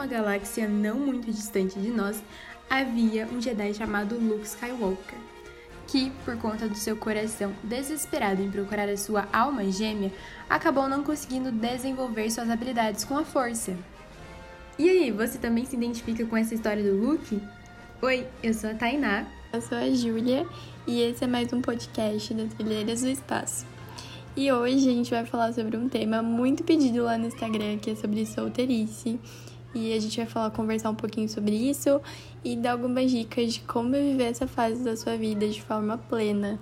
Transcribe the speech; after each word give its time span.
uma 0.00 0.06
galáxia 0.06 0.66
não 0.66 0.98
muito 0.98 1.30
distante 1.30 1.78
de 1.78 1.90
nós, 1.90 2.22
havia 2.70 3.26
um 3.26 3.38
Jedi 3.38 3.74
chamado 3.74 4.14
Luke 4.14 4.46
Skywalker, 4.46 5.18
que, 5.86 6.10
por 6.24 6.38
conta 6.38 6.66
do 6.66 6.74
seu 6.74 6.96
coração 6.96 7.52
desesperado 7.62 8.40
em 8.40 8.50
procurar 8.50 8.88
a 8.88 8.96
sua 8.96 9.28
alma 9.30 9.70
gêmea, 9.70 10.10
acabou 10.48 10.88
não 10.88 11.04
conseguindo 11.04 11.52
desenvolver 11.52 12.30
suas 12.30 12.48
habilidades 12.48 13.04
com 13.04 13.18
a 13.18 13.26
força. 13.26 13.76
E 14.78 14.88
aí, 14.88 15.10
você 15.10 15.36
também 15.36 15.66
se 15.66 15.76
identifica 15.76 16.24
com 16.24 16.34
essa 16.34 16.54
história 16.54 16.82
do 16.82 16.96
Luke? 16.96 17.38
Oi, 18.00 18.26
eu 18.42 18.54
sou 18.54 18.70
a 18.70 18.74
Tainá. 18.74 19.26
Eu 19.52 19.60
sou 19.60 19.76
a 19.76 19.90
Júlia 19.90 20.46
e 20.86 21.02
esse 21.02 21.24
é 21.24 21.26
mais 21.26 21.52
um 21.52 21.60
podcast 21.60 22.32
das 22.32 22.54
Trilheiras 22.54 23.02
do 23.02 23.08
Espaço. 23.08 23.66
E 24.34 24.50
hoje 24.50 24.88
a 24.88 24.92
gente 24.92 25.10
vai 25.10 25.26
falar 25.26 25.52
sobre 25.52 25.76
um 25.76 25.90
tema 25.90 26.22
muito 26.22 26.64
pedido 26.64 27.02
lá 27.02 27.18
no 27.18 27.26
Instagram, 27.26 27.76
que 27.76 27.90
é 27.90 27.94
sobre 27.94 28.24
solteirice. 28.24 29.20
E 29.74 29.92
a 29.92 30.00
gente 30.00 30.16
vai 30.16 30.26
falar, 30.26 30.50
conversar 30.50 30.90
um 30.90 30.94
pouquinho 30.94 31.28
sobre 31.28 31.54
isso 31.54 32.00
e 32.44 32.56
dar 32.56 32.72
algumas 32.72 33.10
dicas 33.10 33.54
de 33.54 33.60
como 33.60 33.92
viver 33.92 34.24
essa 34.24 34.46
fase 34.46 34.82
da 34.82 34.96
sua 34.96 35.16
vida 35.16 35.48
de 35.48 35.62
forma 35.62 35.96
plena. 35.96 36.58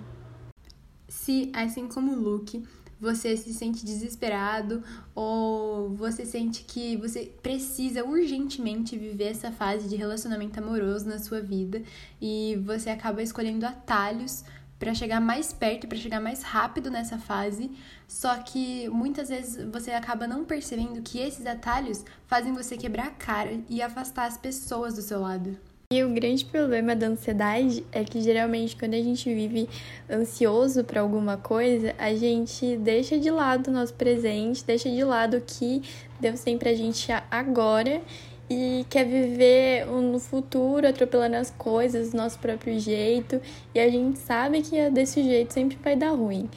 Se, 1.07 1.51
assim 1.53 1.87
como 1.87 2.11
o 2.11 2.19
Luke, 2.19 2.63
você 2.99 3.37
se 3.37 3.53
sente 3.53 3.85
desesperado 3.85 4.83
ou 5.15 5.89
você 5.95 6.25
sente 6.25 6.63
que 6.65 6.97
você 6.97 7.31
precisa 7.41 8.03
urgentemente 8.03 8.97
viver 8.97 9.31
essa 9.31 9.51
fase 9.51 9.87
de 9.87 9.95
relacionamento 9.95 10.59
amoroso 10.59 11.07
na 11.07 11.17
sua 11.17 11.39
vida 11.39 11.81
e 12.21 12.61
você 12.65 12.89
acaba 12.89 13.23
escolhendo 13.23 13.65
atalhos 13.65 14.43
para 14.79 14.93
chegar 14.93 15.19
mais 15.19 15.51
perto, 15.51 15.87
para 15.87 15.97
chegar 15.97 16.21
mais 16.21 16.41
rápido 16.41 16.89
nessa 16.89 17.19
fase. 17.19 17.69
Só 18.07 18.37
que 18.37 18.87
muitas 18.89 19.29
vezes 19.29 19.63
você 19.71 19.91
acaba 19.91 20.25
não 20.25 20.45
percebendo 20.45 21.01
que 21.01 21.19
esses 21.19 21.45
atalhos 21.45 22.05
fazem 22.25 22.53
você 22.53 22.77
quebrar 22.77 23.07
a 23.07 23.11
cara 23.11 23.59
e 23.69 23.81
afastar 23.81 24.25
as 24.25 24.37
pessoas 24.37 24.95
do 24.95 25.01
seu 25.01 25.19
lado. 25.19 25.57
E 25.91 26.03
o 26.03 26.13
grande 26.13 26.45
problema 26.45 26.95
da 26.95 27.07
ansiedade 27.07 27.83
é 27.91 28.03
que 28.03 28.21
geralmente 28.21 28.75
quando 28.75 28.93
a 28.93 29.01
gente 29.01 29.33
vive 29.33 29.67
ansioso 30.07 30.83
para 30.83 31.01
alguma 31.01 31.35
coisa, 31.35 31.95
a 31.97 32.13
gente 32.13 32.77
deixa 32.77 33.17
de 33.17 33.31
lado 33.31 33.69
o 33.69 33.73
nosso 33.73 33.95
presente, 33.95 34.63
deixa 34.63 34.87
de 34.87 35.03
lado 35.03 35.37
o 35.37 35.41
que 35.41 35.81
Deus 36.19 36.41
tem 36.41 36.59
pra 36.59 36.75
gente 36.75 37.11
agora 37.31 38.03
e 38.49 38.85
quer 38.89 39.05
viver 39.05 39.85
no 39.85 40.19
futuro, 40.19 40.87
atropelando 40.87 41.35
as 41.35 41.51
coisas 41.51 42.11
do 42.11 42.17
nosso 42.17 42.39
próprio 42.39 42.79
jeito, 42.79 43.39
e 43.75 43.79
a 43.79 43.89
gente 43.89 44.17
sabe 44.19 44.61
que 44.61 44.89
desse 44.89 45.23
jeito 45.23 45.53
sempre 45.53 45.77
vai 45.83 45.95
dar 45.95 46.11
ruim. 46.11 46.49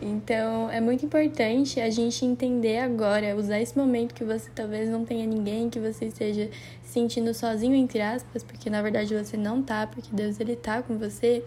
Então, 0.00 0.70
é 0.70 0.80
muito 0.80 1.04
importante 1.04 1.80
a 1.80 1.90
gente 1.90 2.24
entender 2.24 2.78
agora, 2.78 3.34
usar 3.34 3.60
esse 3.60 3.76
momento 3.76 4.14
que 4.14 4.22
você 4.22 4.48
talvez 4.54 4.88
não 4.88 5.04
tenha 5.04 5.26
ninguém, 5.26 5.68
que 5.68 5.80
você 5.80 6.04
esteja 6.04 6.48
sentindo 6.84 7.34
sozinho, 7.34 7.74
entre 7.74 8.00
aspas, 8.00 8.44
porque 8.44 8.70
na 8.70 8.80
verdade 8.80 9.12
você 9.14 9.36
não 9.36 9.60
tá, 9.60 9.86
porque 9.86 10.08
Deus 10.12 10.38
ele 10.38 10.54
tá 10.54 10.82
com 10.82 10.96
você, 10.96 11.42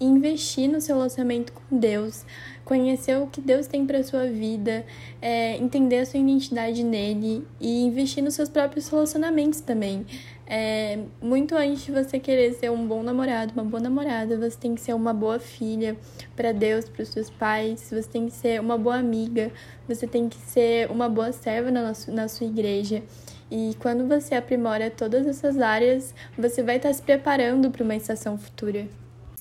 investir 0.00 0.68
no 0.68 0.80
seu 0.80 0.96
relacionamento 0.96 1.52
com 1.52 1.78
Deus, 1.78 2.24
conhecer 2.64 3.16
o 3.16 3.26
que 3.26 3.40
Deus 3.40 3.66
tem 3.66 3.86
para 3.86 4.02
sua 4.02 4.26
vida, 4.26 4.84
é, 5.22 5.56
entender 5.56 5.98
a 5.98 6.06
sua 6.06 6.20
identidade 6.20 6.82
nele 6.82 7.46
e 7.60 7.84
investir 7.84 8.22
nos 8.22 8.34
seus 8.34 8.48
próprios 8.48 8.88
relacionamentos 8.88 9.60
também. 9.60 10.04
É, 10.48 10.98
muito 11.20 11.56
antes 11.56 11.84
de 11.84 11.92
você 11.92 12.20
querer 12.20 12.52
ser 12.54 12.70
um 12.70 12.86
bom 12.86 13.02
namorado, 13.02 13.52
uma 13.52 13.64
boa 13.64 13.82
namorada, 13.82 14.36
você 14.36 14.56
tem 14.56 14.74
que 14.74 14.80
ser 14.80 14.94
uma 14.94 15.12
boa 15.12 15.40
filha 15.40 15.96
para 16.36 16.52
Deus, 16.52 16.88
para 16.88 17.02
os 17.02 17.08
seus 17.08 17.30
pais, 17.30 17.88
você 17.90 18.08
tem 18.08 18.26
que 18.26 18.34
ser 18.34 18.60
uma 18.60 18.78
boa 18.78 18.96
amiga, 18.96 19.50
você 19.88 20.06
tem 20.06 20.28
que 20.28 20.36
ser 20.36 20.90
uma 20.90 21.08
boa 21.08 21.32
serva 21.32 21.70
na, 21.70 21.92
na 22.08 22.28
sua 22.28 22.46
igreja. 22.46 23.02
E 23.50 23.76
quando 23.80 24.06
você 24.06 24.34
aprimora 24.34 24.90
todas 24.90 25.26
essas 25.26 25.60
áreas, 25.60 26.14
você 26.36 26.62
vai 26.62 26.76
estar 26.76 26.92
se 26.92 27.02
preparando 27.02 27.70
para 27.70 27.84
uma 27.84 27.94
estação 27.94 28.36
futura. 28.36 28.88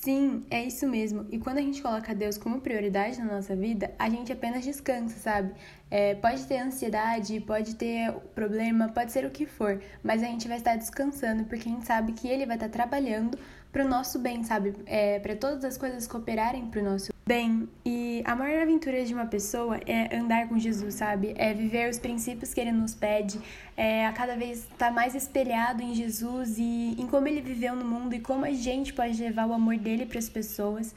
Sim, 0.05 0.45
é 0.51 0.63
isso 0.63 0.87
mesmo. 0.87 1.25
E 1.31 1.39
quando 1.39 1.57
a 1.57 1.61
gente 1.61 1.81
coloca 1.81 2.13
Deus 2.13 2.37
como 2.37 2.61
prioridade 2.61 3.17
na 3.17 3.25
nossa 3.25 3.55
vida, 3.55 3.91
a 3.97 4.07
gente 4.07 4.31
apenas 4.31 4.63
descansa, 4.63 5.17
sabe? 5.17 5.51
É, 5.89 6.13
pode 6.13 6.45
ter 6.45 6.59
ansiedade, 6.59 7.39
pode 7.39 7.73
ter 7.73 8.11
problema, 8.35 8.89
pode 8.89 9.11
ser 9.11 9.25
o 9.25 9.31
que 9.31 9.47
for, 9.47 9.81
mas 10.03 10.21
a 10.21 10.27
gente 10.27 10.47
vai 10.47 10.57
estar 10.57 10.75
descansando 10.75 11.45
porque 11.45 11.67
a 11.67 11.71
gente 11.71 11.87
sabe 11.87 12.13
que 12.13 12.27
Ele 12.27 12.45
vai 12.45 12.55
estar 12.55 12.69
trabalhando 12.69 13.35
para 13.75 13.83
o 13.83 13.89
nosso 13.89 14.17
bem, 14.17 14.41
sabe? 14.41 14.73
É, 14.85 15.19
para 15.19 15.35
todas 15.35 15.65
as 15.65 15.77
coisas 15.77 16.07
cooperarem 16.07 16.65
para 16.67 16.79
o 16.79 16.83
nosso 16.85 17.11
bem. 17.25 17.67
E 17.85 18.23
a 18.23 18.33
maior 18.33 18.61
aventura 18.61 19.03
de 19.03 19.13
uma 19.13 19.25
pessoa 19.25 19.77
é 19.85 20.15
andar 20.15 20.47
com 20.47 20.57
Jesus, 20.57 20.95
sabe? 20.95 21.33
É 21.35 21.53
viver 21.53 21.89
os 21.89 21.99
princípios 21.99 22.53
que 22.53 22.61
ele 22.61 22.71
nos 22.71 22.95
pede, 22.95 23.37
é 23.75 24.05
a 24.05 24.13
cada 24.13 24.37
vez 24.37 24.59
estar 24.59 24.87
tá 24.87 24.91
mais 24.91 25.13
espelhado 25.13 25.81
em 25.81 25.93
Jesus 25.93 26.57
e 26.57 26.95
em 26.97 27.05
como 27.05 27.27
ele 27.27 27.41
viveu 27.41 27.75
no 27.75 27.83
mundo 27.83 28.15
e 28.15 28.21
como 28.21 28.45
a 28.45 28.53
gente 28.53 28.93
pode 28.93 29.21
levar 29.21 29.45
o 29.45 29.51
amor 29.51 29.77
dele 29.77 30.05
para 30.05 30.19
as 30.19 30.29
pessoas. 30.29 30.95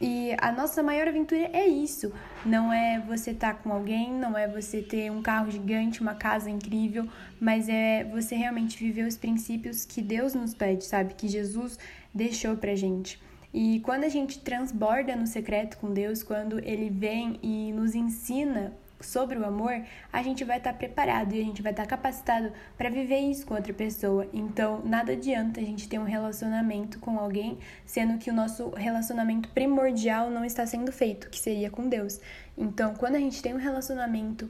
E 0.00 0.34
a 0.38 0.52
nossa 0.52 0.82
maior 0.82 1.08
aventura 1.08 1.50
é 1.52 1.66
isso. 1.66 2.12
Não 2.46 2.72
é 2.72 3.00
você 3.00 3.32
estar 3.32 3.54
tá 3.54 3.60
com 3.60 3.72
alguém, 3.72 4.12
não 4.12 4.38
é 4.38 4.46
você 4.46 4.80
ter 4.80 5.10
um 5.10 5.20
carro 5.20 5.50
gigante, 5.50 6.00
uma 6.00 6.14
casa 6.14 6.48
incrível, 6.48 7.08
mas 7.40 7.68
é 7.68 8.04
você 8.04 8.36
realmente 8.36 8.78
viver 8.78 9.06
os 9.06 9.16
princípios 9.16 9.84
que 9.84 10.00
Deus 10.00 10.34
nos 10.34 10.54
pede, 10.54 10.84
sabe? 10.84 11.14
Que 11.14 11.26
Jesus 11.26 11.78
deixou 12.14 12.56
pra 12.56 12.76
gente. 12.76 13.20
E 13.52 13.80
quando 13.80 14.04
a 14.04 14.08
gente 14.08 14.38
transborda 14.40 15.16
no 15.16 15.26
secreto 15.26 15.78
com 15.78 15.92
Deus, 15.92 16.22
quando 16.22 16.58
Ele 16.60 16.90
vem 16.90 17.38
e 17.42 17.72
nos 17.72 17.94
ensina 17.94 18.72
sobre 19.00 19.38
o 19.38 19.44
amor, 19.44 19.82
a 20.12 20.22
gente 20.22 20.44
vai 20.44 20.58
estar 20.58 20.72
tá 20.72 20.78
preparado 20.78 21.34
e 21.34 21.40
a 21.40 21.44
gente 21.44 21.62
vai 21.62 21.72
estar 21.72 21.84
tá 21.84 21.88
capacitado 21.88 22.52
para 22.76 22.90
viver 22.90 23.18
isso 23.18 23.46
com 23.46 23.54
outra 23.54 23.72
pessoa. 23.72 24.28
Então, 24.32 24.82
nada 24.84 25.12
adianta 25.12 25.60
a 25.60 25.64
gente 25.64 25.88
ter 25.88 25.98
um 25.98 26.04
relacionamento 26.04 26.98
com 26.98 27.18
alguém, 27.18 27.58
sendo 27.86 28.18
que 28.18 28.30
o 28.30 28.34
nosso 28.34 28.70
relacionamento 28.70 29.48
primordial 29.50 30.30
não 30.30 30.44
está 30.44 30.66
sendo 30.66 30.90
feito, 30.92 31.30
que 31.30 31.38
seria 31.38 31.70
com 31.70 31.88
Deus. 31.88 32.20
Então, 32.56 32.94
quando 32.94 33.16
a 33.16 33.20
gente 33.20 33.42
tem 33.42 33.54
um 33.54 33.58
relacionamento 33.58 34.48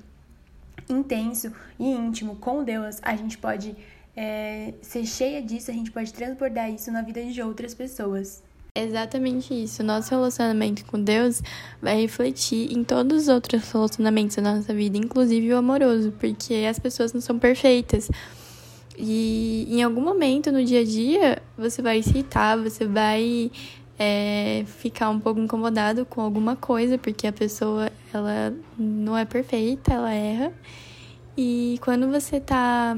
intenso 0.88 1.52
e 1.78 1.90
íntimo 1.90 2.36
com 2.36 2.64
Deus, 2.64 2.98
a 3.02 3.14
gente 3.14 3.36
pode 3.36 3.76
é, 4.16 4.74
ser 4.80 5.04
cheia 5.04 5.42
disso, 5.42 5.70
a 5.70 5.74
gente 5.74 5.90
pode 5.90 6.12
transbordar 6.12 6.70
isso 6.70 6.90
na 6.90 7.02
vida 7.02 7.22
de 7.22 7.42
outras 7.42 7.74
pessoas. 7.74 8.42
Exatamente 8.80 9.52
isso. 9.52 9.82
Nosso 9.82 10.10
relacionamento 10.10 10.84
com 10.84 11.02
Deus 11.02 11.42
vai 11.82 12.00
refletir 12.00 12.72
em 12.72 12.84
todos 12.84 13.22
os 13.22 13.28
outros 13.28 13.68
relacionamentos 13.72 14.36
da 14.36 14.42
nossa 14.54 14.72
vida, 14.72 14.96
inclusive 14.96 15.52
o 15.52 15.56
amoroso, 15.56 16.12
porque 16.12 16.64
as 16.68 16.78
pessoas 16.78 17.12
não 17.12 17.20
são 17.20 17.40
perfeitas. 17.40 18.08
E 18.96 19.66
em 19.68 19.82
algum 19.82 20.00
momento 20.00 20.52
no 20.52 20.64
dia 20.64 20.80
a 20.80 20.84
dia 20.84 21.42
você 21.56 21.82
vai 21.82 22.00
se 22.02 22.10
irritar, 22.10 22.56
você 22.56 22.86
vai 22.86 23.50
é, 23.98 24.64
ficar 24.64 25.10
um 25.10 25.18
pouco 25.18 25.40
incomodado 25.40 26.06
com 26.06 26.20
alguma 26.20 26.54
coisa, 26.54 26.96
porque 26.96 27.26
a 27.26 27.32
pessoa 27.32 27.90
ela 28.14 28.54
não 28.78 29.18
é 29.18 29.24
perfeita, 29.24 29.92
ela 29.92 30.12
erra. 30.12 30.52
E 31.36 31.80
quando 31.82 32.08
você 32.08 32.38
tá 32.38 32.96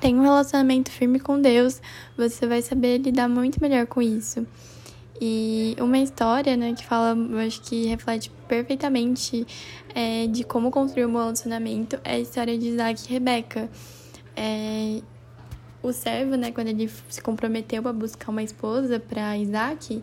tem 0.00 0.16
um 0.16 0.22
relacionamento 0.22 0.90
firme 0.90 1.20
com 1.20 1.40
Deus, 1.40 1.80
você 2.16 2.44
vai 2.46 2.60
saber 2.60 2.98
lidar 2.98 3.28
muito 3.28 3.60
melhor 3.62 3.86
com 3.86 4.02
isso. 4.02 4.44
E 5.20 5.76
uma 5.80 5.98
história, 5.98 6.56
né, 6.56 6.74
que 6.74 6.84
fala, 6.84 7.16
eu 7.16 7.38
acho 7.38 7.60
que 7.62 7.86
reflete 7.86 8.30
perfeitamente 8.46 9.46
é, 9.94 10.26
de 10.26 10.44
como 10.44 10.70
construir 10.70 11.06
um 11.06 11.12
bom 11.12 11.18
relacionamento 11.18 11.98
é 12.04 12.14
a 12.14 12.18
história 12.18 12.58
de 12.58 12.68
Isaac 12.68 13.04
e 13.06 13.12
Rebeca. 13.12 13.68
É, 14.36 15.00
o 15.82 15.92
servo, 15.92 16.36
né, 16.36 16.50
quando 16.50 16.68
ele 16.68 16.90
se 17.08 17.22
comprometeu 17.22 17.86
a 17.88 17.92
buscar 17.92 18.30
uma 18.30 18.42
esposa 18.42 19.00
para 19.00 19.38
Isaac, 19.38 20.02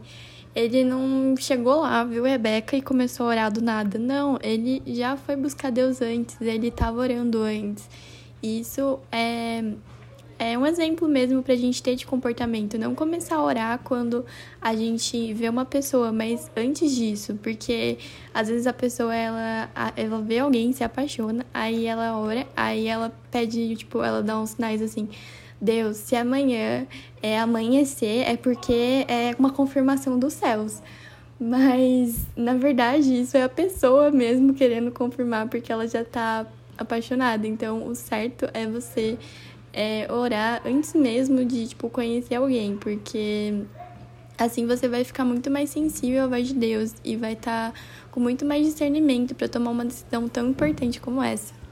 ele 0.55 0.83
não 0.83 1.35
chegou 1.37 1.81
lá, 1.81 2.03
viu 2.03 2.23
Rebeca 2.23 2.75
e 2.75 2.81
começou 2.81 3.25
a 3.25 3.29
orar 3.29 3.51
do 3.51 3.61
nada. 3.61 3.99
Não, 3.99 4.39
ele 4.41 4.81
já 4.85 5.17
foi 5.17 5.35
buscar 5.35 5.71
Deus 5.71 6.01
antes, 6.01 6.39
ele 6.41 6.67
estava 6.67 6.99
orando 6.99 7.41
antes. 7.41 7.89
Isso 8.41 8.99
é 9.11 9.63
é 10.43 10.57
um 10.57 10.65
exemplo 10.65 11.07
mesmo 11.07 11.41
pra 11.41 11.55
gente 11.55 11.81
ter 11.81 11.95
de 11.95 12.05
comportamento. 12.05 12.77
Não 12.77 12.93
começar 12.93 13.37
a 13.37 13.43
orar 13.43 13.79
quando 13.83 14.25
a 14.61 14.75
gente 14.75 15.33
vê 15.33 15.47
uma 15.49 15.65
pessoa, 15.65 16.11
mas 16.11 16.51
antes 16.55 16.95
disso, 16.95 17.39
porque 17.41 17.97
às 18.33 18.47
vezes 18.47 18.67
a 18.67 18.73
pessoa 18.73 19.15
ela, 19.15 19.69
ela 19.95 20.21
vê 20.21 20.39
alguém, 20.39 20.73
se 20.73 20.83
apaixona, 20.83 21.45
aí 21.53 21.85
ela 21.85 22.17
ora, 22.17 22.45
aí 22.55 22.87
ela 22.87 23.11
pede, 23.31 23.75
tipo, 23.75 24.03
ela 24.03 24.21
dá 24.21 24.39
uns 24.39 24.51
sinais 24.51 24.81
assim. 24.81 25.07
Deus, 25.61 25.95
se 25.97 26.15
amanhã 26.15 26.85
é 27.21 27.39
amanhecer, 27.39 28.27
é 28.27 28.35
porque 28.35 29.05
é 29.07 29.33
uma 29.39 29.49
confirmação 29.49 30.19
dos 30.19 30.33
céus. 30.33 30.81
Mas, 31.39 32.25
na 32.35 32.53
verdade, 32.53 33.21
isso 33.21 33.37
é 33.37 33.43
a 33.43 33.49
pessoa 33.49 34.11
mesmo 34.11 34.53
querendo 34.53 34.91
confirmar 34.91 35.47
porque 35.47 35.71
ela 35.71 35.87
já 35.87 36.03
tá 36.03 36.45
apaixonada. 36.77 37.47
Então, 37.47 37.87
o 37.87 37.95
certo 37.95 38.49
é 38.53 38.67
você 38.67 39.17
é, 39.73 40.07
orar 40.11 40.61
antes 40.65 40.93
mesmo 40.93 41.43
de, 41.43 41.67
tipo, 41.67 41.89
conhecer 41.89 42.35
alguém, 42.35 42.77
porque 42.77 43.63
assim 44.37 44.67
você 44.67 44.87
vai 44.87 45.03
ficar 45.03 45.25
muito 45.25 45.49
mais 45.49 45.69
sensível 45.71 46.23
à 46.23 46.27
voz 46.27 46.47
de 46.47 46.53
Deus 46.53 46.93
e 47.03 47.15
vai 47.15 47.33
estar 47.33 47.71
tá 47.71 47.79
com 48.11 48.19
muito 48.19 48.45
mais 48.45 48.65
discernimento 48.65 49.33
para 49.33 49.49
tomar 49.49 49.71
uma 49.71 49.85
decisão 49.85 50.27
tão 50.27 50.49
importante 50.49 51.01
como 51.01 51.21
essa. 51.21 51.62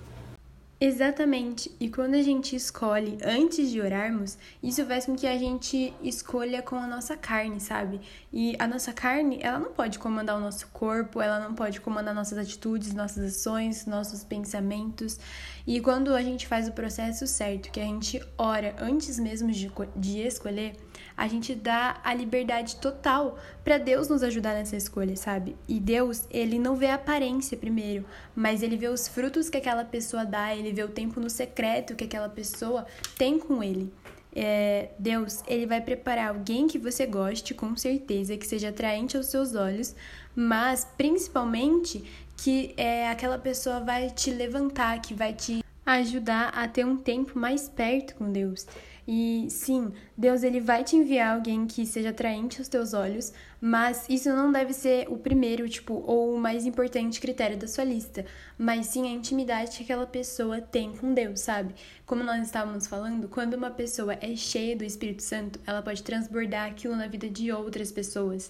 Exatamente. 0.83 1.71
E 1.79 1.87
quando 1.89 2.15
a 2.15 2.23
gente 2.23 2.55
escolhe 2.55 3.15
antes 3.23 3.69
de 3.69 3.79
orarmos, 3.79 4.35
isso 4.63 4.83
faz 4.83 5.05
com 5.05 5.15
que 5.15 5.27
a 5.27 5.37
gente 5.37 5.93
escolha 6.01 6.59
com 6.63 6.75
a 6.75 6.87
nossa 6.87 7.15
carne, 7.15 7.59
sabe? 7.59 8.01
E 8.33 8.55
a 8.57 8.65
nossa 8.65 8.91
carne, 8.91 9.37
ela 9.43 9.59
não 9.59 9.73
pode 9.73 9.99
comandar 9.99 10.35
o 10.35 10.39
nosso 10.39 10.67
corpo, 10.69 11.21
ela 11.21 11.39
não 11.39 11.53
pode 11.53 11.79
comandar 11.79 12.15
nossas 12.15 12.35
atitudes, 12.35 12.95
nossas 12.95 13.35
ações, 13.35 13.85
nossos 13.85 14.23
pensamentos. 14.23 15.19
E 15.67 15.79
quando 15.79 16.15
a 16.15 16.23
gente 16.23 16.47
faz 16.47 16.67
o 16.67 16.71
processo 16.71 17.27
certo, 17.27 17.69
que 17.71 17.79
a 17.79 17.85
gente 17.85 18.19
ora 18.35 18.75
antes 18.79 19.19
mesmo 19.19 19.51
de, 19.51 19.71
de 19.95 20.17
escolher, 20.21 20.75
a 21.15 21.27
gente 21.27 21.53
dá 21.53 21.99
a 22.03 22.13
liberdade 22.13 22.75
total 22.77 23.37
para 23.63 23.77
Deus 23.77 24.07
nos 24.07 24.23
ajudar 24.23 24.53
nessa 24.53 24.75
escolha, 24.75 25.15
sabe? 25.15 25.55
E 25.67 25.79
Deus, 25.79 26.25
ele 26.29 26.57
não 26.57 26.75
vê 26.75 26.87
a 26.87 26.95
aparência 26.95 27.57
primeiro, 27.57 28.05
mas 28.35 28.63
ele 28.63 28.77
vê 28.77 28.87
os 28.87 29.07
frutos 29.07 29.49
que 29.49 29.57
aquela 29.57 29.85
pessoa 29.85 30.25
dá, 30.25 30.55
ele 30.55 30.71
vê 30.71 30.83
o 30.83 30.89
tempo 30.89 31.19
no 31.19 31.29
secreto 31.29 31.95
que 31.95 32.03
aquela 32.03 32.29
pessoa 32.29 32.85
tem 33.17 33.37
com 33.39 33.63
ele. 33.63 33.91
É, 34.33 34.89
Deus, 34.97 35.43
ele 35.45 35.65
vai 35.65 35.81
preparar 35.81 36.29
alguém 36.29 36.67
que 36.67 36.77
você 36.77 37.05
goste, 37.05 37.53
com 37.53 37.75
certeza, 37.75 38.37
que 38.37 38.47
seja 38.47 38.69
atraente 38.69 39.17
aos 39.17 39.27
seus 39.27 39.55
olhos, 39.55 39.93
mas 40.35 40.87
principalmente 40.97 42.03
que 42.37 42.73
é, 42.77 43.09
aquela 43.09 43.37
pessoa 43.37 43.81
vai 43.81 44.09
te 44.09 44.31
levantar, 44.31 45.01
que 45.01 45.13
vai 45.13 45.33
te 45.33 45.63
ajudar 45.85 46.49
a 46.49 46.67
ter 46.67 46.85
um 46.85 46.95
tempo 46.95 47.37
mais 47.37 47.67
perto 47.67 48.15
com 48.15 48.31
Deus. 48.31 48.65
E 49.13 49.49
sim, 49.49 49.91
Deus 50.17 50.41
ele 50.41 50.61
vai 50.61 50.85
te 50.85 50.95
enviar 50.95 51.35
alguém 51.35 51.67
que 51.67 51.85
seja 51.85 52.11
atraente 52.11 52.59
aos 52.59 52.69
teus 52.69 52.93
olhos, 52.93 53.33
mas 53.59 54.07
isso 54.07 54.29
não 54.29 54.53
deve 54.53 54.71
ser 54.71 55.05
o 55.09 55.17
primeiro, 55.17 55.67
tipo, 55.67 55.95
ou 56.07 56.33
o 56.33 56.39
mais 56.39 56.65
importante 56.65 57.19
critério 57.19 57.57
da 57.57 57.67
sua 57.67 57.83
lista, 57.83 58.25
mas 58.57 58.85
sim 58.85 59.05
a 59.05 59.11
intimidade 59.11 59.75
que 59.75 59.83
aquela 59.83 60.07
pessoa 60.07 60.61
tem 60.61 60.95
com 60.95 61.13
Deus, 61.13 61.41
sabe? 61.41 61.75
Como 62.05 62.23
nós 62.23 62.45
estávamos 62.45 62.87
falando, 62.87 63.27
quando 63.27 63.55
uma 63.55 63.69
pessoa 63.69 64.13
é 64.13 64.33
cheia 64.33 64.77
do 64.77 64.85
Espírito 64.85 65.23
Santo, 65.23 65.59
ela 65.67 65.81
pode 65.81 66.03
transbordar 66.03 66.69
aquilo 66.71 66.95
na 66.95 67.07
vida 67.07 67.29
de 67.29 67.51
outras 67.51 67.91
pessoas. 67.91 68.49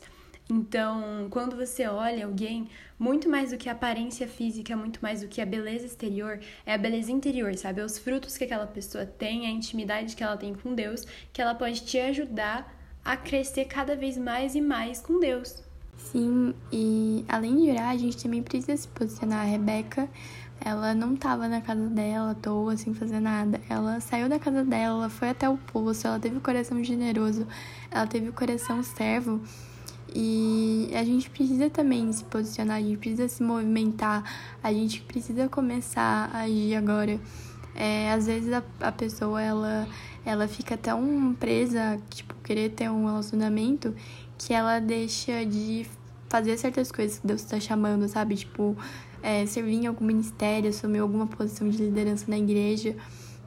Então, 0.54 1.28
quando 1.30 1.56
você 1.56 1.88
olha 1.88 2.26
alguém, 2.26 2.68
muito 3.00 3.30
mais 3.30 3.52
do 3.52 3.58
que 3.58 3.70
a 3.70 3.72
aparência 3.72 4.28
física, 4.28 4.76
muito 4.76 5.00
mais 5.02 5.22
do 5.22 5.30
que 5.30 5.40
a 5.40 5.46
beleza 5.46 5.86
exterior, 5.86 6.42
é 6.66 6.74
a 6.74 6.78
beleza 6.78 7.10
interior, 7.10 7.56
sabe? 7.56 7.80
É 7.80 7.86
os 7.86 7.98
frutos 7.98 8.38
que 8.38 8.44
aquela 8.44 8.68
pessoa 8.68 9.06
tem, 9.06 9.48
a 9.48 9.50
intimidade 9.50 10.14
que 10.14 10.22
ela 10.22 10.36
tem 10.36 10.54
com 10.54 10.76
Deus, 10.76 11.08
que 11.32 11.42
ela 11.42 11.56
pode 11.56 11.86
te 11.86 11.98
ajudar 11.98 12.70
a 13.02 13.16
crescer 13.16 13.64
cada 13.64 13.96
vez 13.96 14.18
mais 14.18 14.54
e 14.54 14.60
mais 14.60 15.00
com 15.00 15.22
Deus. 15.22 15.64
Sim, 15.96 16.54
e 16.70 17.24
além 17.30 17.56
de 17.56 17.72
orar, 17.72 17.92
a 17.92 17.98
gente 17.98 18.22
também 18.22 18.44
precisa 18.44 18.76
se 18.76 18.90
posicionar. 18.90 19.46
A 19.46 19.50
Rebeca, 19.50 20.10
ela 20.60 20.94
não 20.94 21.14
estava 21.14 21.48
na 21.48 21.62
casa 21.62 21.88
dela 21.88 22.32
à 22.32 22.36
toa, 22.36 22.76
sem 22.76 22.94
fazer 22.94 23.22
nada. 23.22 23.62
Ela 23.70 24.02
saiu 24.02 24.28
da 24.28 24.38
casa 24.38 24.66
dela, 24.66 25.04
ela 25.04 25.10
foi 25.10 25.30
até 25.30 25.48
o 25.48 25.56
poço, 25.56 26.08
ela 26.08 26.20
teve 26.20 26.36
o 26.36 26.42
coração 26.42 26.84
generoso, 26.84 27.48
ela 27.90 28.06
teve 28.06 28.28
o 28.28 28.34
coração 28.34 28.84
servo. 28.84 29.42
E 30.14 30.90
a 30.94 31.04
gente 31.04 31.30
precisa 31.30 31.70
também 31.70 32.12
se 32.12 32.24
posicionar, 32.26 32.78
a 32.78 32.82
gente 32.82 32.98
precisa 32.98 33.28
se 33.28 33.42
movimentar, 33.42 34.24
a 34.62 34.74
gente 34.74 35.02
precisa 35.02 35.48
começar 35.48 36.30
a 36.34 36.42
agir 36.42 36.76
agora. 36.76 37.20
É, 37.74 38.12
às 38.12 38.26
vezes 38.26 38.52
a, 38.52 38.62
a 38.82 38.92
pessoa 38.92 39.42
ela, 39.42 39.88
ela 40.26 40.48
fica 40.48 40.76
tão 40.76 41.36
presa, 41.40 41.98
tipo, 42.10 42.36
querer 42.44 42.72
ter 42.72 42.90
um 42.90 43.06
relacionamento, 43.06 43.96
que 44.38 44.54
ela 44.54 44.80
deixa 44.80 45.46
de 45.46 45.86
fazer 46.28 46.58
certas 46.58 46.92
coisas 46.92 47.20
que 47.20 47.28
Deus 47.28 47.42
está 47.42 47.60
chamando, 47.60 48.08
sabe? 48.10 48.36
Tipo, 48.36 48.76
é, 49.24 49.46
servir 49.46 49.76
em 49.76 49.88
algum 49.88 50.04
ministério, 50.04 50.70
assumir 50.70 51.00
alguma 51.00 51.28
posição 51.28 51.70
de 51.70 51.78
liderança 51.78 52.26
na 52.28 52.38
igreja 52.38 52.96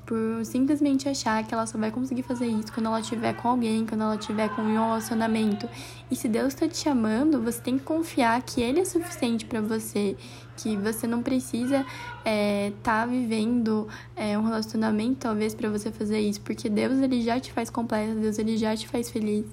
por 0.06 0.44
simplesmente 0.44 1.08
achar 1.08 1.42
que 1.46 1.54
ela 1.54 1.66
só 1.66 1.78
vai 1.78 1.90
conseguir 1.90 2.22
fazer 2.22 2.46
isso 2.46 2.72
quando 2.72 2.86
ela 2.86 3.00
estiver 3.00 3.34
com 3.34 3.48
alguém, 3.48 3.86
quando 3.86 4.02
ela 4.02 4.16
estiver 4.16 4.48
com 4.50 4.62
um 4.62 4.72
relacionamento. 4.72 5.68
E 6.10 6.16
se 6.16 6.28
Deus 6.28 6.48
está 6.48 6.68
te 6.68 6.76
chamando, 6.76 7.40
você 7.40 7.60
tem 7.60 7.78
que 7.78 7.84
confiar 7.84 8.40
que 8.42 8.60
Ele 8.60 8.80
é 8.80 8.84
suficiente 8.84 9.46
para 9.46 9.60
você, 9.60 10.16
que 10.56 10.76
você 10.76 11.06
não 11.06 11.22
precisa 11.22 11.80
estar 11.80 11.90
é, 12.24 12.72
tá 12.82 13.06
vivendo 13.06 13.88
é, 14.14 14.38
um 14.38 14.42
relacionamento 14.42 15.20
talvez 15.20 15.54
para 15.54 15.68
você 15.70 15.90
fazer 15.90 16.20
isso, 16.20 16.40
porque 16.42 16.68
Deus 16.68 16.98
ele 16.98 17.22
já 17.22 17.40
te 17.40 17.52
faz 17.52 17.70
completa, 17.70 18.14
Deus 18.14 18.38
ele 18.38 18.56
já 18.56 18.76
te 18.76 18.86
faz 18.86 19.10
feliz. 19.10 19.46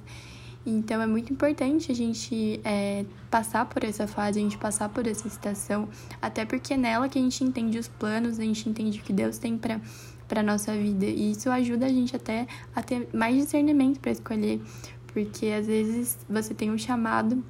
Então 0.66 1.02
é 1.02 1.08
muito 1.08 1.34
importante 1.34 1.92
a 1.92 1.96
gente 1.96 2.62
é, 2.64 3.04
passar 3.32 3.66
por 3.66 3.84
essa 3.84 4.06
fase, 4.06 4.40
a 4.40 4.44
gente 4.44 4.60
passar 4.60 4.90
por 4.90 5.08
essa 5.08 5.28
estação, 5.28 5.90
até 6.22 6.46
porque 6.46 6.76
é 6.76 6.78
nela 6.78 7.10
que 7.10 7.18
a 7.18 7.22
gente 7.22 7.44
entende 7.44 7.80
os 7.80 7.88
planos, 7.88 8.40
a 8.40 8.44
gente 8.44 8.70
entende 8.70 9.00
o 9.00 9.04
que 9.04 9.12
Deus 9.12 9.40
tem 9.40 9.58
para 9.58 9.82
para 10.32 10.42
nossa 10.42 10.72
vida. 10.72 11.06
E 11.06 11.32
isso 11.32 11.50
ajuda 11.50 11.88
a 11.88 11.90
gente 11.90 12.16
até 12.16 12.48
a 12.74 12.82
ter 12.82 13.10
mais 13.14 13.36
discernimento 13.36 14.00
para 14.00 14.14
escolher, 14.14 14.62
porque 15.08 15.48
às 15.48 15.68
vezes 15.68 16.18
você 16.30 16.54
tem 16.54 16.72
um 16.72 16.78
chamado, 16.78 17.44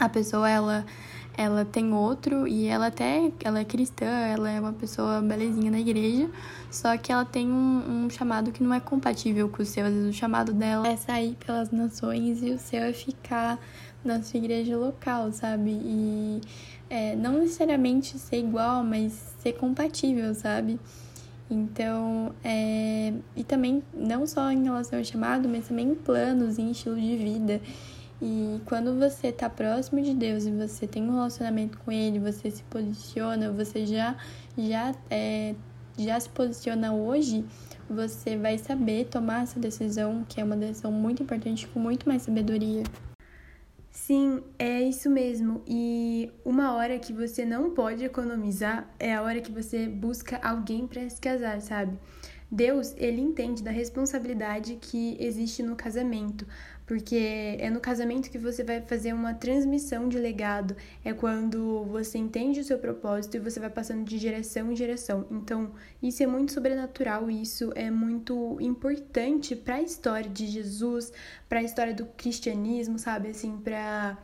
a 0.00 0.08
pessoa 0.08 0.48
ela 0.48 0.86
ela 1.38 1.66
tem 1.66 1.92
outro 1.92 2.48
e 2.48 2.64
ela 2.64 2.86
até 2.86 3.30
ela 3.44 3.60
é 3.60 3.64
cristã, 3.66 4.06
ela 4.06 4.50
é 4.50 4.58
uma 4.58 4.72
pessoa 4.72 5.20
belezinha 5.20 5.70
na 5.70 5.78
igreja, 5.78 6.30
só 6.70 6.96
que 6.96 7.12
ela 7.12 7.26
tem 7.26 7.52
um, 7.52 8.06
um, 8.06 8.08
chamado 8.08 8.50
que 8.50 8.62
não 8.62 8.72
é 8.72 8.80
compatível 8.80 9.46
com 9.50 9.62
o 9.62 9.66
seu. 9.66 9.84
Às 9.84 9.92
vezes 9.92 10.14
o 10.14 10.18
chamado 10.18 10.54
dela 10.54 10.88
é 10.88 10.96
sair 10.96 11.36
pelas 11.44 11.70
nações 11.70 12.42
e 12.42 12.50
o 12.50 12.58
seu 12.58 12.82
é 12.82 12.94
ficar 12.94 13.58
na 14.02 14.22
sua 14.22 14.38
igreja 14.38 14.74
local, 14.78 15.30
sabe? 15.32 15.72
E 15.72 16.40
é, 16.88 17.14
não 17.14 17.40
necessariamente 17.40 18.18
ser 18.18 18.38
igual, 18.38 18.82
mas 18.82 19.12
ser 19.38 19.52
compatível, 19.52 20.34
sabe? 20.34 20.80
Então, 21.50 22.34
é... 22.42 23.12
e 23.36 23.44
também 23.44 23.82
não 23.94 24.26
só 24.26 24.50
em 24.50 24.64
relação 24.64 24.98
ao 24.98 25.04
chamado, 25.04 25.48
mas 25.48 25.68
também 25.68 25.90
em 25.90 25.94
planos, 25.94 26.58
em 26.58 26.70
estilo 26.70 26.96
de 26.96 27.16
vida. 27.16 27.60
E 28.20 28.60
quando 28.64 28.98
você 28.98 29.28
está 29.28 29.48
próximo 29.48 30.00
de 30.00 30.14
Deus 30.14 30.44
e 30.44 30.50
você 30.50 30.86
tem 30.86 31.02
um 31.02 31.12
relacionamento 31.12 31.78
com 31.78 31.92
Ele, 31.92 32.18
você 32.18 32.50
se 32.50 32.62
posiciona, 32.64 33.52
você 33.52 33.84
já 33.84 34.16
já 34.56 34.94
é, 35.10 35.54
já 35.98 36.18
se 36.18 36.28
posiciona 36.30 36.92
hoje, 36.94 37.44
você 37.88 38.36
vai 38.36 38.58
saber 38.58 39.06
tomar 39.06 39.42
essa 39.42 39.60
decisão, 39.60 40.24
que 40.28 40.40
é 40.40 40.44
uma 40.44 40.56
decisão 40.56 40.90
muito 40.90 41.22
importante, 41.22 41.66
com 41.68 41.78
muito 41.78 42.08
mais 42.08 42.22
sabedoria. 42.22 42.82
Sim, 43.96 44.42
é 44.58 44.82
isso 44.82 45.08
mesmo. 45.08 45.62
E 45.66 46.30
uma 46.44 46.74
hora 46.74 46.98
que 46.98 47.14
você 47.14 47.46
não 47.46 47.70
pode 47.70 48.04
economizar 48.04 48.94
é 49.00 49.14
a 49.14 49.22
hora 49.22 49.40
que 49.40 49.50
você 49.50 49.88
busca 49.88 50.38
alguém 50.46 50.86
para 50.86 51.08
se 51.08 51.18
casar, 51.18 51.62
sabe? 51.62 51.98
Deus, 52.50 52.94
ele 52.96 53.20
entende 53.20 53.62
da 53.62 53.70
responsabilidade 53.70 54.78
que 54.80 55.16
existe 55.18 55.62
no 55.62 55.74
casamento, 55.74 56.46
porque 56.86 57.56
é 57.58 57.68
no 57.68 57.80
casamento 57.80 58.30
que 58.30 58.38
você 58.38 58.62
vai 58.62 58.80
fazer 58.80 59.12
uma 59.12 59.34
transmissão 59.34 60.08
de 60.08 60.16
legado, 60.18 60.76
é 61.04 61.12
quando 61.12 61.84
você 61.86 62.18
entende 62.18 62.60
o 62.60 62.64
seu 62.64 62.78
propósito 62.78 63.36
e 63.36 63.40
você 63.40 63.58
vai 63.58 63.70
passando 63.70 64.04
de 64.04 64.16
geração 64.16 64.70
em 64.70 64.76
geração. 64.76 65.26
Então, 65.30 65.72
isso 66.00 66.22
é 66.22 66.26
muito 66.26 66.52
sobrenatural, 66.52 67.28
isso 67.28 67.72
é 67.74 67.90
muito 67.90 68.56
importante 68.60 69.56
para 69.56 69.76
a 69.76 69.82
história 69.82 70.30
de 70.30 70.46
Jesus, 70.46 71.12
para 71.48 71.58
a 71.58 71.62
história 71.64 71.92
do 71.92 72.06
cristianismo, 72.06 72.98
sabe? 72.98 73.30
Assim, 73.30 73.58
para 73.58 74.16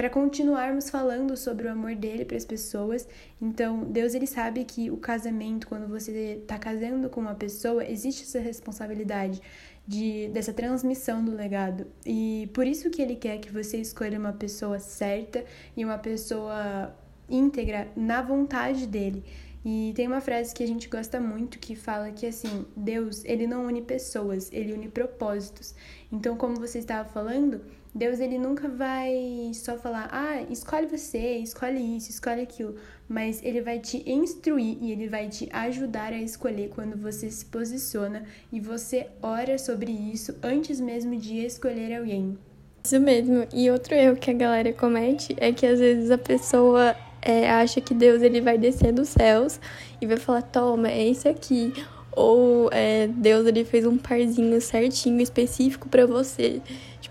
para 0.00 0.08
continuarmos 0.08 0.88
falando 0.88 1.36
sobre 1.36 1.68
o 1.68 1.70
amor 1.70 1.94
dele 1.94 2.24
para 2.24 2.38
as 2.38 2.44
pessoas. 2.46 3.06
Então, 3.38 3.84
Deus 3.84 4.14
ele 4.14 4.26
sabe 4.26 4.64
que 4.64 4.90
o 4.90 4.96
casamento, 4.96 5.68
quando 5.68 5.86
você 5.86 6.38
está 6.40 6.58
casando 6.58 7.10
com 7.10 7.20
uma 7.20 7.34
pessoa, 7.34 7.84
existe 7.84 8.22
essa 8.22 8.40
responsabilidade 8.40 9.42
de 9.86 10.28
dessa 10.28 10.54
transmissão 10.54 11.22
do 11.22 11.36
legado. 11.36 11.86
E 12.06 12.48
por 12.54 12.66
isso 12.66 12.88
que 12.88 13.02
ele 13.02 13.14
quer 13.14 13.40
que 13.40 13.52
você 13.52 13.76
escolha 13.76 14.18
uma 14.18 14.32
pessoa 14.32 14.78
certa 14.78 15.44
e 15.76 15.84
uma 15.84 15.98
pessoa 15.98 16.96
íntegra 17.28 17.88
na 17.94 18.22
vontade 18.22 18.86
dele. 18.86 19.22
E 19.62 19.92
tem 19.94 20.06
uma 20.06 20.22
frase 20.22 20.54
que 20.54 20.62
a 20.62 20.66
gente 20.66 20.88
gosta 20.88 21.20
muito 21.20 21.58
que 21.58 21.76
fala 21.76 22.10
que 22.10 22.24
assim, 22.24 22.64
Deus, 22.74 23.22
ele 23.26 23.46
não 23.46 23.66
une 23.66 23.82
pessoas, 23.82 24.50
ele 24.50 24.72
une 24.72 24.88
propósitos. 24.88 25.74
Então, 26.10 26.38
como 26.38 26.56
você 26.56 26.78
estava 26.78 27.06
falando, 27.06 27.60
Deus 27.94 28.20
ele 28.20 28.38
nunca 28.38 28.68
vai 28.68 29.50
só 29.54 29.76
falar: 29.76 30.08
"Ah, 30.12 30.42
escolhe 30.48 30.86
você, 30.86 31.38
escolhe 31.38 31.96
isso, 31.96 32.10
escolhe 32.10 32.42
aquilo", 32.42 32.76
mas 33.08 33.42
ele 33.42 33.60
vai 33.60 33.80
te 33.80 34.02
instruir 34.08 34.78
e 34.80 34.92
ele 34.92 35.08
vai 35.08 35.28
te 35.28 35.48
ajudar 35.52 36.12
a 36.12 36.20
escolher 36.20 36.70
quando 36.74 36.96
você 36.96 37.28
se 37.28 37.44
posiciona 37.44 38.24
e 38.52 38.60
você 38.60 39.08
ora 39.20 39.58
sobre 39.58 39.90
isso 39.90 40.36
antes 40.42 40.80
mesmo 40.80 41.16
de 41.16 41.44
escolher 41.44 41.96
alguém. 41.96 42.38
Isso 42.84 42.98
mesmo. 43.00 43.46
E 43.52 43.70
outro 43.70 43.94
erro 43.94 44.16
que 44.16 44.30
a 44.30 44.34
galera 44.34 44.72
comete 44.72 45.36
é 45.38 45.52
que 45.52 45.66
às 45.66 45.78
vezes 45.78 46.10
a 46.10 46.18
pessoa 46.18 46.96
é, 47.20 47.50
acha 47.50 47.80
que 47.80 47.92
Deus 47.92 48.22
ele 48.22 48.40
vai 48.40 48.56
descer 48.56 48.92
dos 48.92 49.08
céus 49.08 49.60
e 50.00 50.06
vai 50.06 50.16
falar: 50.16 50.42
toma, 50.42 50.88
é 50.88 51.06
isso 51.06 51.28
aqui. 51.28 51.72
Ou 52.12 52.68
é, 52.72 53.06
Deus 53.06 53.46
ele 53.46 53.64
fez 53.64 53.86
um 53.86 53.96
parzinho 53.96 54.60
certinho, 54.60 55.20
específico 55.20 55.88
para 55.88 56.06
você. 56.06 56.60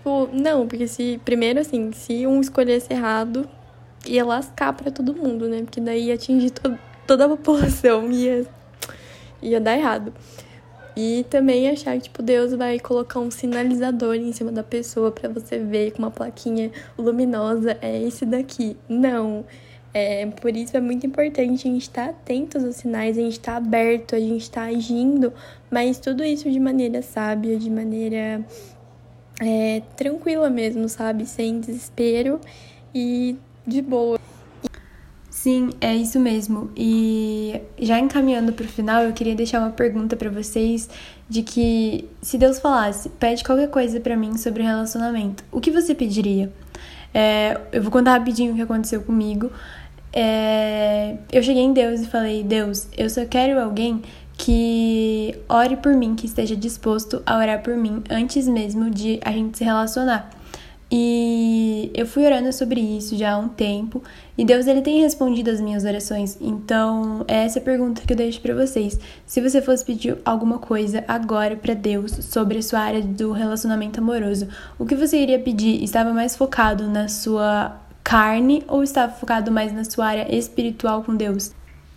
Tipo, 0.00 0.30
não, 0.32 0.66
porque 0.66 0.88
se. 0.88 1.20
Primeiro, 1.26 1.60
assim, 1.60 1.92
se 1.92 2.26
um 2.26 2.40
escolhesse 2.40 2.90
errado, 2.90 3.46
ia 4.06 4.24
lascar 4.24 4.72
para 4.72 4.90
todo 4.90 5.14
mundo, 5.14 5.46
né? 5.46 5.60
Porque 5.62 5.80
daí 5.80 6.06
ia 6.06 6.14
atingir 6.14 6.50
to 6.50 6.78
toda 7.06 7.26
a 7.26 7.28
população. 7.28 8.08
Ia, 8.10 8.46
ia 9.42 9.60
dar 9.60 9.76
errado. 9.76 10.12
E 10.96 11.24
também 11.30 11.68
achar 11.68 11.96
que, 11.96 12.04
tipo, 12.04 12.22
Deus 12.22 12.52
vai 12.54 12.78
colocar 12.78 13.20
um 13.20 13.30
sinalizador 13.30 14.14
em 14.14 14.32
cima 14.32 14.52
da 14.52 14.62
pessoa 14.62 15.10
para 15.10 15.28
você 15.28 15.58
ver 15.58 15.92
com 15.92 15.98
uma 16.00 16.10
plaquinha 16.10 16.70
luminosa, 16.98 17.76
é 17.80 18.02
esse 18.02 18.24
daqui. 18.24 18.76
Não. 18.88 19.44
É, 19.92 20.26
por 20.26 20.54
isso 20.56 20.76
é 20.76 20.80
muito 20.80 21.06
importante 21.06 21.68
a 21.68 21.70
gente 21.70 21.82
estar 21.82 22.04
tá 22.06 22.10
atento 22.10 22.58
aos 22.58 22.76
sinais, 22.76 23.18
a 23.18 23.20
gente 23.20 23.32
estar 23.32 23.52
tá 23.52 23.58
aberto, 23.58 24.14
a 24.14 24.20
gente 24.20 24.42
estar 24.42 24.62
tá 24.62 24.76
agindo, 24.76 25.32
mas 25.70 25.98
tudo 25.98 26.22
isso 26.22 26.50
de 26.50 26.60
maneira 26.60 27.02
sábia, 27.02 27.56
de 27.58 27.70
maneira 27.70 28.44
é, 29.40 29.82
tranquila 29.96 30.50
mesmo, 30.50 30.88
sabe? 30.88 31.26
Sem 31.26 31.60
desespero 31.60 32.40
e 32.94 33.36
de 33.66 33.80
boa. 33.80 34.20
Sim, 35.30 35.70
é 35.80 35.94
isso 35.94 36.20
mesmo. 36.20 36.70
E 36.76 37.58
já 37.78 37.98
encaminhando 37.98 38.52
para 38.52 38.66
o 38.66 38.68
final, 38.68 39.02
eu 39.02 39.12
queria 39.14 39.34
deixar 39.34 39.60
uma 39.60 39.70
pergunta 39.70 40.14
para 40.14 40.28
vocês 40.28 40.88
de 41.26 41.42
que 41.42 42.06
se 42.20 42.36
Deus 42.36 42.58
falasse, 42.58 43.08
pede 43.08 43.42
qualquer 43.42 43.70
coisa 43.70 43.98
para 44.00 44.16
mim 44.16 44.36
sobre 44.36 44.62
relacionamento, 44.62 45.42
o 45.50 45.60
que 45.60 45.70
você 45.70 45.94
pediria? 45.94 46.52
É, 47.14 47.58
eu 47.72 47.82
vou 47.82 47.90
contar 47.90 48.18
rapidinho 48.18 48.52
o 48.52 48.56
que 48.56 48.62
aconteceu 48.62 49.00
comigo. 49.02 49.50
É, 50.12 51.16
eu 51.32 51.42
cheguei 51.42 51.62
em 51.62 51.72
Deus 51.72 52.00
e 52.00 52.06
falei: 52.06 52.42
Deus, 52.42 52.88
eu 52.96 53.08
só 53.08 53.24
quero 53.24 53.58
alguém 53.60 54.02
que 54.40 55.38
ore 55.48 55.76
por 55.76 55.94
mim, 55.94 56.14
que 56.14 56.24
esteja 56.24 56.56
disposto 56.56 57.22
a 57.26 57.36
orar 57.36 57.62
por 57.62 57.76
mim 57.76 58.02
antes 58.08 58.48
mesmo 58.48 58.88
de 58.88 59.20
a 59.22 59.30
gente 59.30 59.58
se 59.58 59.64
relacionar. 59.64 60.30
E 60.90 61.90
eu 61.94 62.04
fui 62.04 62.24
orando 62.24 62.52
sobre 62.52 62.80
isso 62.80 63.16
já 63.16 63.34
há 63.34 63.38
um 63.38 63.48
tempo, 63.48 64.02
e 64.36 64.44
Deus 64.44 64.66
ele 64.66 64.80
tem 64.80 65.02
respondido 65.02 65.50
as 65.50 65.60
minhas 65.60 65.84
orações. 65.84 66.36
Então, 66.40 67.24
é 67.28 67.44
essa 67.44 67.60
pergunta 67.60 68.02
que 68.04 68.12
eu 68.12 68.16
deixo 68.16 68.40
para 68.40 68.54
vocês. 68.54 68.98
Se 69.26 69.40
você 69.40 69.60
fosse 69.60 69.84
pedir 69.84 70.16
alguma 70.24 70.58
coisa 70.58 71.04
agora 71.06 71.54
para 71.54 71.74
Deus 71.74 72.10
sobre 72.10 72.58
a 72.58 72.62
sua 72.62 72.80
área 72.80 73.02
do 73.02 73.32
relacionamento 73.32 74.00
amoroso, 74.00 74.48
o 74.78 74.86
que 74.86 74.96
você 74.96 75.18
iria 75.18 75.38
pedir? 75.38 75.84
Estava 75.84 76.12
mais 76.12 76.34
focado 76.34 76.88
na 76.88 77.08
sua 77.08 77.78
carne 78.02 78.64
ou 78.66 78.82
estava 78.82 79.12
focado 79.12 79.52
mais 79.52 79.72
na 79.72 79.84
sua 79.84 80.06
área 80.06 80.34
espiritual 80.34 81.04
com 81.04 81.14
Deus? 81.14 81.52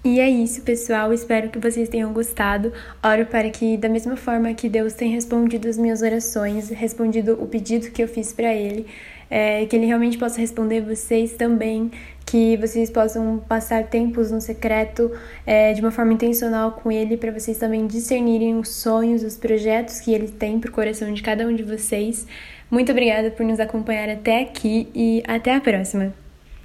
E 0.05 0.19
é 0.19 0.29
isso, 0.29 0.61
pessoal. 0.63 1.13
Espero 1.13 1.49
que 1.49 1.57
vocês 1.57 1.87
tenham 1.87 2.11
gostado. 2.11 2.73
Oro 3.01 3.25
para 3.25 3.49
que, 3.49 3.77
da 3.77 3.87
mesma 3.87 4.17
forma 4.17 4.53
que 4.53 4.67
Deus 4.67 4.93
tem 4.93 5.09
respondido 5.09 5.69
as 5.69 5.77
minhas 5.77 6.01
orações, 6.01 6.69
respondido 6.69 7.41
o 7.41 7.47
pedido 7.47 7.89
que 7.89 8.03
eu 8.03 8.07
fiz 8.07 8.33
para 8.33 8.53
Ele, 8.53 8.85
é, 9.29 9.65
que 9.65 9.73
Ele 9.73 9.85
realmente 9.85 10.17
possa 10.17 10.41
responder 10.41 10.81
vocês 10.81 11.33
também, 11.37 11.89
que 12.25 12.57
vocês 12.57 12.89
possam 12.89 13.41
passar 13.47 13.85
tempos 13.85 14.29
no 14.29 14.41
secreto 14.41 15.09
é, 15.45 15.71
de 15.71 15.79
uma 15.79 15.91
forma 15.91 16.11
intencional 16.11 16.73
com 16.73 16.91
Ele, 16.91 17.15
para 17.15 17.31
vocês 17.31 17.57
também 17.57 17.87
discernirem 17.87 18.59
os 18.59 18.67
sonhos, 18.67 19.23
os 19.23 19.37
projetos 19.37 20.01
que 20.01 20.13
Ele 20.13 20.27
tem 20.27 20.59
para 20.59 20.69
o 20.69 20.73
coração 20.73 21.13
de 21.13 21.23
cada 21.23 21.47
um 21.47 21.55
de 21.55 21.63
vocês. 21.63 22.27
Muito 22.69 22.91
obrigada 22.91 23.31
por 23.31 23.45
nos 23.45 23.59
acompanhar 23.59 24.09
até 24.09 24.41
aqui 24.41 24.89
e 24.93 25.23
até 25.25 25.55
a 25.55 25.61
próxima! 25.61 26.22